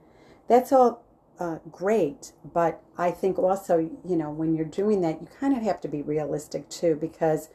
that's 0.47 0.71
all 0.71 1.03
uh, 1.39 1.57
great. 1.71 2.33
But 2.53 2.81
I 2.97 3.11
think 3.11 3.39
also, 3.39 3.79
you 3.79 4.17
know, 4.17 4.31
when 4.31 4.55
you're 4.55 4.65
doing 4.65 5.01
that, 5.01 5.21
you 5.21 5.27
kind 5.39 5.57
of 5.57 5.63
have 5.63 5.81
to 5.81 5.89
be 5.89 6.01
realistic 6.03 6.69
too, 6.69 6.95
because 6.95 7.49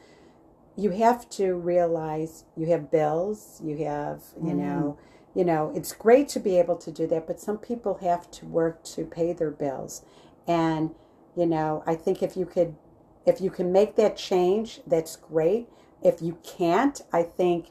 you 0.76 0.90
have 0.90 1.28
to 1.30 1.54
realize 1.54 2.44
you 2.56 2.66
have 2.66 2.90
bills, 2.90 3.60
you 3.64 3.78
have, 3.84 4.22
you 4.42 4.54
Mm. 4.54 4.58
know, 4.58 4.98
you 5.34 5.44
know, 5.44 5.72
it's 5.74 5.92
great 5.92 6.28
to 6.30 6.40
be 6.40 6.58
able 6.58 6.76
to 6.76 6.90
do 6.90 7.06
that, 7.08 7.26
but 7.26 7.40
some 7.40 7.58
people 7.58 7.94
have 8.02 8.30
to 8.32 8.46
work 8.46 8.82
to 8.84 9.04
pay 9.04 9.32
their 9.32 9.50
bills. 9.50 10.02
And, 10.46 10.94
you 11.36 11.46
know, 11.46 11.82
I 11.86 11.94
think 11.94 12.22
if 12.22 12.36
you 12.36 12.46
could 12.46 12.76
if 13.26 13.40
you 13.40 13.50
can 13.50 13.72
make 13.72 13.96
that 13.96 14.16
change, 14.16 14.80
that's 14.86 15.16
great. 15.16 15.68
If 16.02 16.22
you 16.22 16.38
can't, 16.44 17.00
I 17.12 17.24
think 17.24 17.66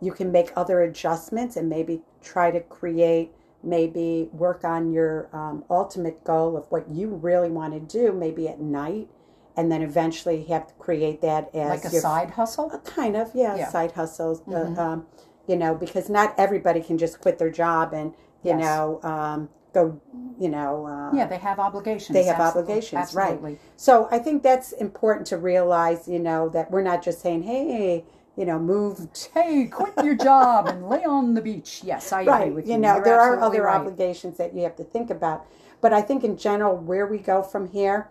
you 0.00 0.12
can 0.12 0.30
make 0.32 0.52
other 0.56 0.82
adjustments 0.82 1.56
and 1.56 1.68
maybe 1.68 2.02
try 2.22 2.50
to 2.50 2.60
create 2.60 3.32
maybe 3.62 4.28
work 4.32 4.62
on 4.64 4.92
your 4.92 5.28
um, 5.32 5.64
ultimate 5.70 6.22
goal 6.24 6.56
of 6.56 6.66
what 6.70 6.90
you 6.90 7.08
really 7.08 7.50
want 7.50 7.72
to 7.72 7.80
do, 7.80 8.12
maybe 8.12 8.46
at 8.48 8.60
night, 8.60 9.08
and 9.56 9.70
then 9.70 9.82
eventually 9.82 10.42
have 10.44 10.66
to 10.66 10.74
create 10.74 11.20
that 11.20 11.54
as 11.54 11.68
Like 11.70 11.84
a 11.84 11.90
your 11.90 12.02
side 12.02 12.30
hustle? 12.30 12.70
uh, 12.72 12.78
kind 12.78 13.16
of 13.16 13.30
yeah, 13.34 13.56
Yeah. 13.56 13.68
side 13.68 13.92
hustles. 13.92 14.42
uh, 14.48 14.50
Mhm. 14.52 14.78
um, 14.78 15.06
you 15.46 15.56
know, 15.56 15.74
because 15.74 16.08
not 16.08 16.34
everybody 16.38 16.80
can 16.80 16.96
just 16.98 17.20
quit 17.20 17.38
their 17.38 17.50
job 17.50 17.92
and 17.92 18.12
you 18.42 18.52
Yes. 18.56 18.60
know 18.60 19.00
um, 19.02 19.48
go. 19.72 19.98
You 20.38 20.48
know, 20.48 20.86
uh, 20.86 21.14
Yeah, 21.14 21.26
they 21.26 21.38
have 21.38 21.58
obligations. 21.60 22.14
They 22.14 22.24
have 22.24 22.40
Absolutely. 22.40 22.72
obligations, 22.74 23.14
right. 23.14 23.58
So 23.76 24.08
I 24.10 24.18
think 24.18 24.42
that's 24.42 24.72
important 24.72 25.26
to 25.28 25.36
realize. 25.36 26.08
You 26.08 26.18
know 26.18 26.48
that 26.50 26.70
we're 26.72 26.82
not 26.82 27.02
just 27.02 27.20
saying, 27.20 27.42
hey, 27.44 28.04
you 28.36 28.44
know, 28.44 28.58
move 28.58 29.06
Hey, 29.34 29.66
quit 29.66 29.92
your 30.04 30.16
job 30.16 30.66
and 30.66 30.88
lay 30.88 31.04
on 31.04 31.34
the 31.34 31.40
beach. 31.40 31.82
Yes, 31.84 32.12
I 32.12 32.22
agree 32.22 32.50
with 32.50 32.66
you 32.66 32.72
you. 32.72 32.78
know 32.78 32.96
You're 32.96 33.04
there 33.04 33.20
are 33.20 33.38
other 33.40 33.62
right. 33.62 33.76
obligations 33.76 34.36
that 34.38 34.54
you 34.54 34.62
have 34.64 34.74
to 34.76 34.84
think 34.84 35.08
about 35.10 35.46
but 35.80 35.92
i 35.92 36.00
think 36.02 36.24
in 36.24 36.36
general 36.36 36.76
where 36.76 37.06
we 37.06 37.18
go 37.18 37.42
from 37.42 37.68
here 37.68 38.08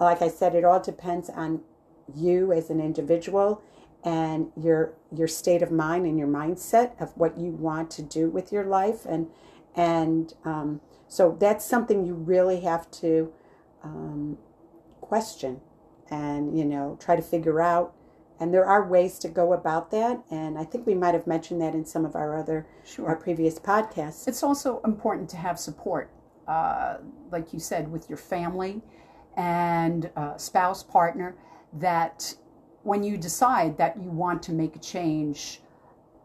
like 0.00 0.22
i 0.22 0.28
said 0.28 0.54
it 0.54 0.64
all 0.64 0.80
depends 0.80 1.28
on 1.30 1.60
you 2.14 2.52
as 2.52 2.70
an 2.70 2.80
individual 2.80 3.62
and 4.04 4.48
your 4.56 4.92
your 5.14 5.28
state 5.28 5.62
of 5.62 5.70
mind 5.70 6.06
and 6.06 6.18
your 6.18 6.28
mindset 6.28 7.00
of 7.00 7.16
what 7.16 7.38
you 7.38 7.50
want 7.50 7.90
to 7.90 8.02
do 8.02 8.28
with 8.30 8.52
your 8.52 8.64
life 8.64 9.04
and 9.06 9.26
and 9.74 10.34
um, 10.44 10.80
so 11.08 11.36
that's 11.38 11.64
something 11.64 12.04
you 12.04 12.14
really 12.14 12.60
have 12.60 12.90
to 12.90 13.32
um, 13.82 14.38
question 15.00 15.60
and 16.10 16.56
you 16.58 16.64
know 16.64 16.96
try 17.00 17.16
to 17.16 17.22
figure 17.22 17.60
out 17.60 17.92
and 18.38 18.52
there 18.52 18.66
are 18.66 18.86
ways 18.86 19.18
to 19.18 19.28
go 19.28 19.52
about 19.52 19.90
that 19.90 20.22
and 20.30 20.58
i 20.58 20.64
think 20.64 20.86
we 20.86 20.94
might 20.94 21.14
have 21.14 21.26
mentioned 21.26 21.60
that 21.60 21.74
in 21.74 21.84
some 21.84 22.04
of 22.04 22.14
our 22.14 22.36
other 22.38 22.66
Sure. 22.84 23.08
our 23.08 23.16
previous 23.16 23.58
podcasts. 23.58 24.28
It's 24.28 24.42
also 24.42 24.80
important 24.84 25.28
to 25.30 25.36
have 25.36 25.58
support, 25.58 26.10
uh, 26.46 26.98
like 27.32 27.52
you 27.52 27.58
said, 27.58 27.90
with 27.90 28.08
your 28.08 28.16
family 28.16 28.80
and 29.36 30.10
uh, 30.16 30.36
spouse, 30.36 30.82
partner, 30.82 31.36
that 31.74 32.34
when 32.82 33.02
you 33.02 33.16
decide 33.16 33.76
that 33.78 34.00
you 34.00 34.10
want 34.10 34.42
to 34.44 34.52
make 34.52 34.76
a 34.76 34.78
change, 34.78 35.60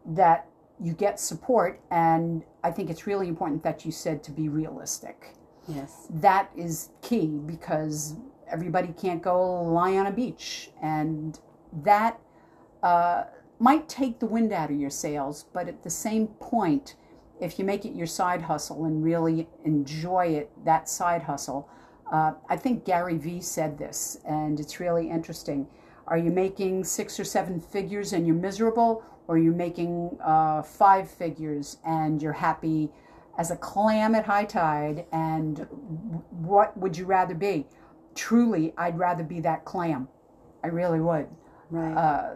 that 0.05 0.47
you 0.79 0.93
get 0.93 1.19
support. 1.19 1.79
And 1.91 2.43
I 2.63 2.71
think 2.71 2.89
it's 2.89 3.07
really 3.07 3.27
important 3.27 3.63
that 3.63 3.85
you 3.85 3.91
said 3.91 4.23
to 4.23 4.31
be 4.31 4.49
realistic. 4.49 5.35
Yes. 5.67 6.07
That 6.09 6.51
is 6.55 6.89
key 7.01 7.27
because 7.45 8.15
everybody 8.47 8.93
can't 8.99 9.21
go 9.21 9.63
lie 9.63 9.97
on 9.97 10.07
a 10.07 10.11
beach. 10.11 10.71
And 10.81 11.39
that 11.83 12.19
uh, 12.83 13.25
might 13.59 13.87
take 13.87 14.19
the 14.19 14.25
wind 14.25 14.51
out 14.51 14.71
of 14.71 14.77
your 14.77 14.89
sails, 14.89 15.45
but 15.53 15.67
at 15.67 15.83
the 15.83 15.89
same 15.89 16.27
point, 16.27 16.95
if 17.39 17.57
you 17.57 17.65
make 17.65 17.85
it 17.85 17.95
your 17.95 18.07
side 18.07 18.41
hustle 18.43 18.85
and 18.85 19.03
really 19.03 19.47
enjoy 19.65 20.27
it, 20.27 20.51
that 20.65 20.87
side 20.87 21.23
hustle, 21.23 21.67
uh, 22.11 22.33
I 22.49 22.57
think 22.57 22.85
Gary 22.85 23.17
Vee 23.17 23.41
said 23.41 23.77
this, 23.77 24.19
and 24.25 24.59
it's 24.59 24.79
really 24.79 25.09
interesting. 25.09 25.67
Are 26.07 26.17
you 26.17 26.31
making 26.31 26.83
six 26.83 27.19
or 27.19 27.23
seven 27.23 27.59
figures 27.59 28.13
and 28.13 28.27
you're 28.27 28.35
miserable, 28.35 29.03
or 29.27 29.35
are 29.35 29.39
you 29.39 29.51
making 29.51 30.17
uh, 30.23 30.61
five 30.61 31.09
figures 31.09 31.77
and 31.85 32.21
you're 32.21 32.33
happy 32.33 32.89
as 33.37 33.49
a 33.49 33.55
clam 33.55 34.13
at 34.13 34.25
high 34.25 34.45
tide? 34.45 35.05
And 35.11 35.67
what 36.31 36.77
would 36.77 36.97
you 36.97 37.05
rather 37.05 37.33
be? 37.33 37.65
Truly, 38.13 38.73
I'd 38.77 38.99
rather 38.99 39.23
be 39.23 39.39
that 39.41 39.63
clam. 39.63 40.09
I 40.63 40.67
really 40.67 40.99
would. 40.99 41.27
Right. 41.69 41.93
Uh, 41.95 42.35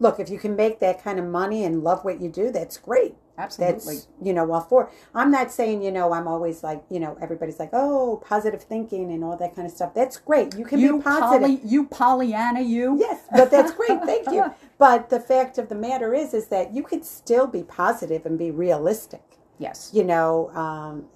Look, 0.00 0.20
if 0.20 0.30
you 0.30 0.38
can 0.38 0.54
make 0.54 0.78
that 0.80 1.02
kind 1.02 1.18
of 1.18 1.24
money 1.24 1.64
and 1.64 1.82
love 1.82 2.04
what 2.04 2.20
you 2.20 2.28
do, 2.28 2.50
that's 2.50 2.76
great. 2.76 3.16
Absolutely. 3.38 3.94
That's 3.94 4.08
you 4.20 4.32
know 4.32 4.50
all 4.52 4.60
for. 4.60 4.90
I'm 5.14 5.30
not 5.30 5.50
saying 5.50 5.82
you 5.82 5.90
know 5.90 6.12
I'm 6.12 6.28
always 6.28 6.62
like 6.62 6.82
you 6.90 7.00
know 7.00 7.16
everybody's 7.20 7.58
like 7.58 7.70
oh 7.72 8.22
positive 8.26 8.62
thinking 8.62 9.10
and 9.12 9.24
all 9.24 9.36
that 9.36 9.54
kind 9.54 9.66
of 9.66 9.72
stuff. 9.72 9.94
That's 9.94 10.18
great. 10.18 10.56
You 10.56 10.64
can 10.64 10.80
you 10.80 10.98
be 10.98 11.02
positive. 11.02 11.48
Poly, 11.48 11.60
you 11.64 11.86
Pollyanna, 11.86 12.60
you. 12.60 12.98
Yes, 12.98 13.22
but 13.30 13.50
that's 13.50 13.72
great. 13.72 14.00
Thank 14.04 14.30
you. 14.30 14.52
But 14.78 15.10
the 15.10 15.20
fact 15.20 15.58
of 15.58 15.68
the 15.68 15.74
matter 15.74 16.14
is, 16.14 16.34
is 16.34 16.46
that 16.48 16.74
you 16.74 16.82
could 16.82 17.04
still 17.04 17.46
be 17.46 17.62
positive 17.62 18.26
and 18.26 18.38
be 18.38 18.50
realistic. 18.50 19.22
Yes. 19.58 19.90
You 19.92 20.04
know, 20.04 20.50
um, 20.54 21.06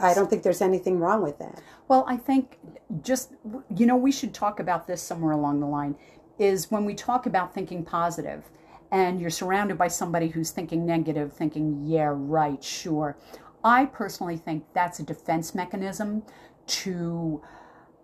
I 0.00 0.14
don't 0.14 0.30
think 0.30 0.42
there's 0.42 0.62
anything 0.62 1.00
wrong 1.00 1.22
with 1.22 1.38
that. 1.38 1.60
Well, 1.88 2.04
I 2.06 2.16
think 2.16 2.58
just 3.02 3.32
you 3.76 3.86
know 3.86 3.96
we 3.96 4.12
should 4.12 4.32
talk 4.32 4.60
about 4.60 4.86
this 4.86 5.02
somewhere 5.02 5.32
along 5.32 5.60
the 5.60 5.66
line. 5.66 5.96
Is 6.38 6.70
when 6.70 6.84
we 6.84 6.94
talk 6.94 7.26
about 7.26 7.52
thinking 7.52 7.84
positive, 7.84 8.48
and 8.92 9.20
you're 9.20 9.30
surrounded 9.30 9.78
by 9.78 9.88
somebody 9.88 10.28
who's 10.28 10.50
thinking 10.50 10.84
negative, 10.84 11.32
thinking 11.32 11.82
yeah, 11.84 12.10
right, 12.12 12.62
sure. 12.62 13.16
I 13.62 13.86
personally 13.86 14.36
think 14.36 14.64
that's 14.72 14.98
a 14.98 15.02
defense 15.02 15.54
mechanism 15.54 16.22
to 16.66 17.42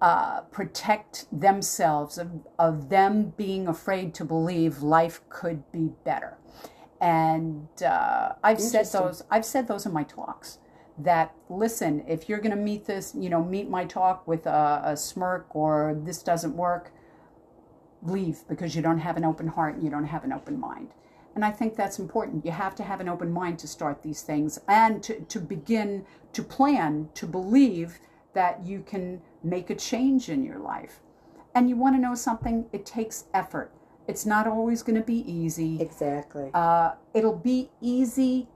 uh, 0.01 0.43
protect 0.43 1.27
themselves 1.33 2.19
of, 2.19 2.47
of 2.59 2.89
them 2.89 3.33
being 3.37 3.67
afraid 3.67 4.15
to 4.15 4.25
believe 4.25 4.83
life 4.83 5.21
could 5.29 5.71
be 5.73 5.91
better. 6.05 6.37
And 7.01 7.69
uh, 7.83 8.33
I've 8.43 8.61
said 8.61 8.87
those. 8.87 9.23
I've 9.31 9.45
said 9.45 9.69
those 9.69 9.87
in 9.87 9.93
my 9.93 10.05
talks. 10.05 10.59
That 10.99 11.35
listen, 11.51 12.03
if 12.09 12.27
you're 12.29 12.39
going 12.39 12.57
to 12.57 12.63
meet 12.63 12.87
this, 12.87 13.15
you 13.15 13.29
know, 13.29 13.45
meet 13.45 13.69
my 13.69 13.85
talk 13.85 14.27
with 14.27 14.47
a, 14.47 14.83
a 14.85 14.97
smirk 14.97 15.55
or 15.55 15.95
this 16.05 16.23
doesn't 16.23 16.57
work, 16.57 16.91
leave 18.03 18.47
because 18.49 18.75
you 18.75 18.83
don't 18.83 18.99
have 18.99 19.17
an 19.17 19.25
open 19.25 19.47
heart 19.47 19.75
and 19.75 19.83
you 19.83 19.91
don't 19.91 20.05
have 20.05 20.25
an 20.25 20.33
open 20.33 20.59
mind. 20.59 20.89
And 21.35 21.45
I 21.45 21.51
think 21.51 21.77
that's 21.77 21.99
important. 21.99 22.47
You 22.47 22.53
have 22.53 22.75
to 22.77 22.83
have 22.83 23.01
an 23.01 23.09
open 23.09 23.31
mind 23.31 23.59
to 23.59 23.69
start 23.69 24.03
these 24.03 24.23
things 24.23 24.59
and 24.69 25.03
to, 25.03 25.21
to 25.21 25.39
begin 25.39 26.07
to 26.33 26.43
plan, 26.43 27.11
to 27.15 27.27
believe 27.27 27.99
that 28.33 28.65
you 28.65 28.81
can 28.81 29.21
make 29.43 29.69
a 29.71 29.75
change 29.75 30.29
in 30.29 30.43
your 30.43 30.59
life. 30.59 31.01
And 31.55 31.69
you 31.69 31.77
want 31.77 31.95
to 31.95 32.01
know 32.01 32.15
something? 32.15 32.67
It 32.73 32.87
takes 32.87 33.25
effort. 33.35 33.73
It's 34.09 34.25
not 34.25 34.47
always 34.47 34.83
going 34.83 34.97
to 34.97 35.07
be 35.07 35.31
easy. 35.31 35.81
Exactly. 35.81 36.51
Uh, 36.55 36.93
it'll 37.13 37.37
be 37.37 37.71
easy 37.81 38.49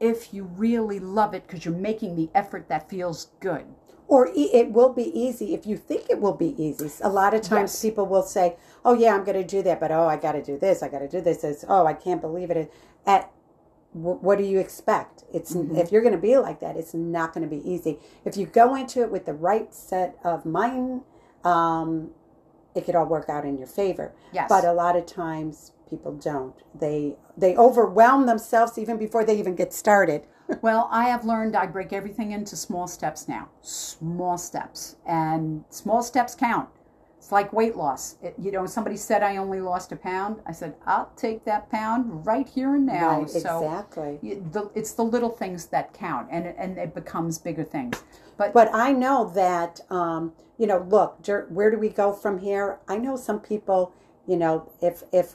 if 0.00 0.34
you 0.34 0.44
really 0.44 0.98
love 0.98 1.34
it 1.34 1.46
because 1.46 1.64
you're 1.64 1.74
making 1.74 2.16
the 2.16 2.28
effort 2.34 2.68
that 2.68 2.88
feels 2.88 3.30
good. 3.40 3.64
Or 4.14 4.28
e- 4.42 4.50
it 4.60 4.72
will 4.72 4.92
be 4.92 5.08
easy 5.18 5.54
if 5.54 5.62
you 5.66 5.76
think 5.76 6.02
it 6.10 6.20
will 6.20 6.34
be 6.46 6.50
easy. 6.62 6.90
A 7.02 7.08
lot 7.08 7.32
of 7.34 7.40
times 7.40 7.70
Yes. 7.72 7.82
people 7.86 8.04
will 8.06 8.22
say, 8.36 8.56
"Oh 8.84 8.94
yeah, 9.02 9.14
I'm 9.14 9.24
going 9.24 9.40
to 9.40 9.50
do 9.56 9.62
that," 9.62 9.80
but 9.80 9.90
oh, 9.90 10.06
I 10.14 10.16
got 10.26 10.32
to 10.32 10.42
do 10.42 10.58
this. 10.58 10.82
I 10.82 10.88
got 10.88 10.98
to 10.98 11.08
do 11.08 11.20
this. 11.22 11.42
It's, 11.44 11.64
oh, 11.68 11.86
I 11.86 11.94
can't 11.94 12.20
believe 12.20 12.50
it. 12.50 12.70
At 13.06 13.30
wh- 13.92 14.20
what 14.26 14.36
do 14.38 14.44
you 14.44 14.58
expect? 14.66 15.24
It's 15.32 15.54
Mm-hmm. 15.54 15.76
if 15.76 15.90
you're 15.90 16.02
going 16.02 16.18
to 16.20 16.26
be 16.30 16.36
like 16.36 16.60
that, 16.60 16.76
it's 16.76 16.92
not 16.94 17.32
going 17.32 17.48
to 17.48 17.54
be 17.58 17.62
easy. 17.74 17.98
If 18.24 18.36
you 18.36 18.44
go 18.46 18.74
into 18.74 19.00
it 19.02 19.10
with 19.10 19.24
the 19.24 19.32
right 19.50 19.72
set 19.74 20.10
of 20.24 20.44
mind, 20.44 21.02
um, 21.42 22.10
it 22.74 22.84
could 22.84 22.94
all 22.94 23.06
work 23.06 23.28
out 23.30 23.44
in 23.46 23.56
your 23.58 23.66
favor. 23.66 24.12
Yes. 24.32 24.46
But 24.48 24.64
a 24.64 24.72
lot 24.74 24.94
of 24.96 25.06
times 25.06 25.72
people 25.88 26.12
don't. 26.12 26.54
They 26.78 27.16
they 27.36 27.56
overwhelm 27.56 28.26
themselves 28.26 28.76
even 28.78 28.96
before 28.98 29.24
they 29.24 29.38
even 29.38 29.54
get 29.54 29.72
started. 29.72 30.20
Well, 30.60 30.88
I 30.90 31.04
have 31.08 31.24
learned 31.24 31.56
I 31.56 31.66
break 31.66 31.92
everything 31.92 32.32
into 32.32 32.56
small 32.56 32.86
steps 32.86 33.28
now. 33.28 33.48
Small 33.62 34.36
steps. 34.38 34.96
And 35.06 35.64
small 35.70 36.02
steps 36.02 36.34
count. 36.34 36.68
It's 37.18 37.30
like 37.30 37.52
weight 37.52 37.76
loss. 37.76 38.16
It, 38.20 38.34
you 38.36 38.50
know, 38.50 38.66
somebody 38.66 38.96
said 38.96 39.22
I 39.22 39.36
only 39.36 39.60
lost 39.60 39.92
a 39.92 39.96
pound. 39.96 40.40
I 40.44 40.50
said, 40.50 40.74
I'll 40.86 41.12
take 41.16 41.44
that 41.44 41.70
pound 41.70 42.26
right 42.26 42.48
here 42.48 42.74
and 42.74 42.84
now. 42.84 43.20
Right, 43.20 43.30
so 43.30 43.64
exactly. 43.64 44.18
you- 44.22 44.44
the, 44.50 44.70
it's 44.74 44.92
the 44.92 45.04
little 45.04 45.30
things 45.30 45.66
that 45.66 45.94
count, 45.94 46.28
and, 46.32 46.46
and 46.46 46.78
it 46.78 46.94
becomes 46.94 47.38
bigger 47.38 47.62
things. 47.62 48.02
But, 48.36 48.52
But 48.52 48.70
I 48.74 48.90
know 48.92 49.30
that, 49.36 49.80
um, 49.88 50.32
you 50.58 50.66
know, 50.66 50.84
look, 50.88 51.24
where 51.48 51.70
do 51.70 51.78
we 51.78 51.90
go 51.90 52.12
from 52.12 52.38
here? 52.38 52.80
I 52.88 52.96
know 52.98 53.16
some 53.16 53.38
people, 53.38 53.92
you 54.26 54.36
know, 54.36 54.72
if 54.80 55.04
if 55.12 55.34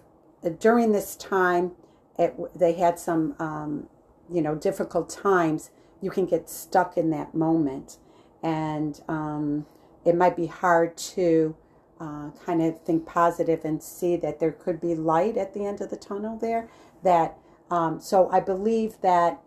during 0.60 0.92
this 0.92 1.16
time 1.16 1.72
it, 2.20 2.36
they 2.54 2.74
had 2.74 3.00
some, 3.00 3.36
um, 3.40 3.88
you 4.32 4.42
know, 4.42 4.56
difficult 4.56 5.10
times, 5.10 5.72
you 6.02 6.12
can 6.12 6.26
get 6.26 6.50
stuck 6.50 6.98
in 6.98 7.10
that 7.12 7.34
moment, 7.34 7.98
and 8.44 9.02
um, 9.08 9.66
it 10.06 10.16
might 10.16 10.36
be 10.36 10.48
hard 10.48 10.96
to 10.98 11.56
uh, 12.00 12.30
kind 12.46 12.62
of 12.62 12.82
think 12.82 13.06
positive 13.06 13.66
and 13.66 13.82
see 13.82 14.16
that 14.16 14.40
there 14.40 14.52
could 14.52 14.80
be 14.80 14.94
light 14.94 15.38
at 15.38 15.54
the 15.54 15.66
end 15.66 15.82
of 15.82 15.90
the 15.90 15.96
tunnel 15.96 16.38
there. 16.38 16.70
That 17.04 17.38
um, 17.72 18.00
so 18.00 18.30
I 18.32 18.40
believe 18.40 19.02
that 19.02 19.42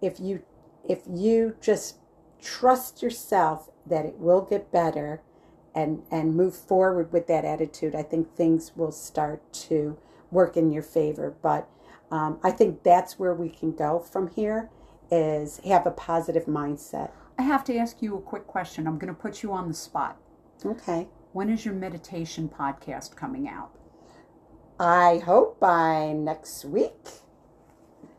if 0.00 0.20
you 0.20 0.42
if 0.88 1.00
you 1.08 1.56
just 1.60 1.96
trust 2.40 3.02
yourself 3.02 3.70
that 3.86 4.04
it 4.04 4.18
will 4.18 4.42
get 4.42 4.70
better 4.70 5.22
and 5.74 6.02
and 6.10 6.36
move 6.36 6.54
forward 6.54 7.12
with 7.12 7.26
that 7.26 7.44
attitude 7.44 7.94
i 7.94 8.02
think 8.02 8.34
things 8.34 8.72
will 8.76 8.92
start 8.92 9.52
to 9.52 9.96
work 10.30 10.56
in 10.56 10.70
your 10.70 10.82
favor 10.82 11.34
but 11.42 11.68
um, 12.10 12.38
i 12.42 12.50
think 12.50 12.82
that's 12.82 13.18
where 13.18 13.34
we 13.34 13.48
can 13.48 13.72
go 13.72 13.98
from 13.98 14.28
here 14.28 14.70
is 15.10 15.58
have 15.64 15.86
a 15.86 15.90
positive 15.90 16.46
mindset 16.46 17.10
I 17.38 17.42
have 17.42 17.64
to 17.64 17.76
ask 17.76 18.00
you 18.00 18.16
a 18.16 18.20
quick 18.22 18.46
question. 18.46 18.86
I'm 18.86 18.96
going 18.96 19.14
to 19.14 19.20
put 19.20 19.42
you 19.42 19.52
on 19.52 19.68
the 19.68 19.74
spot. 19.74 20.16
okay 20.64 21.08
When 21.32 21.50
is 21.50 21.64
your 21.66 21.74
meditation 21.74 22.48
podcast 22.48 23.14
coming 23.14 23.46
out? 23.48 23.70
i 24.80 25.18
hope 25.24 25.60
by 25.60 26.12
next 26.12 26.64
week 26.64 26.92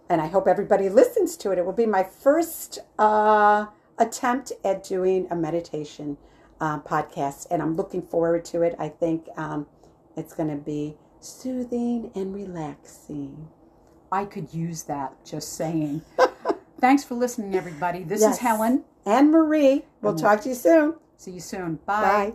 and 0.09 0.21
I 0.21 0.27
hope 0.27 0.47
everybody 0.47 0.89
listens 0.89 1.35
to 1.37 1.51
it. 1.51 1.57
It 1.57 1.65
will 1.65 1.73
be 1.73 1.85
my 1.85 2.03
first 2.03 2.79
uh, 2.97 3.65
attempt 3.97 4.51
at 4.63 4.83
doing 4.83 5.27
a 5.29 5.35
meditation 5.35 6.17
uh, 6.61 6.79
podcast, 6.79 7.47
and 7.51 7.61
I'm 7.61 7.75
looking 7.75 8.01
forward 8.01 8.45
to 8.45 8.61
it. 8.61 8.75
I 8.79 8.89
think 8.89 9.27
um, 9.37 9.67
it's 10.15 10.33
going 10.33 10.49
to 10.49 10.55
be 10.55 10.95
soothing 11.19 12.11
and 12.15 12.33
relaxing. 12.33 13.49
I 14.11 14.25
could 14.25 14.53
use 14.53 14.83
that, 14.83 15.13
just 15.25 15.53
saying. 15.53 16.01
Thanks 16.79 17.03
for 17.03 17.15
listening, 17.15 17.55
everybody. 17.55 18.03
This 18.03 18.21
Yes. 18.21 18.35
is 18.35 18.39
Helen. 18.39 18.83
And 19.05 19.31
Marie, 19.31 19.85
we'll 20.01 20.11
And- 20.11 20.19
talk 20.21 20.41
to 20.41 20.49
you 20.49 20.55
soon. 20.55 20.95
See 21.17 21.31
you 21.31 21.39
soon. 21.39 21.79
Bye. 21.85 22.33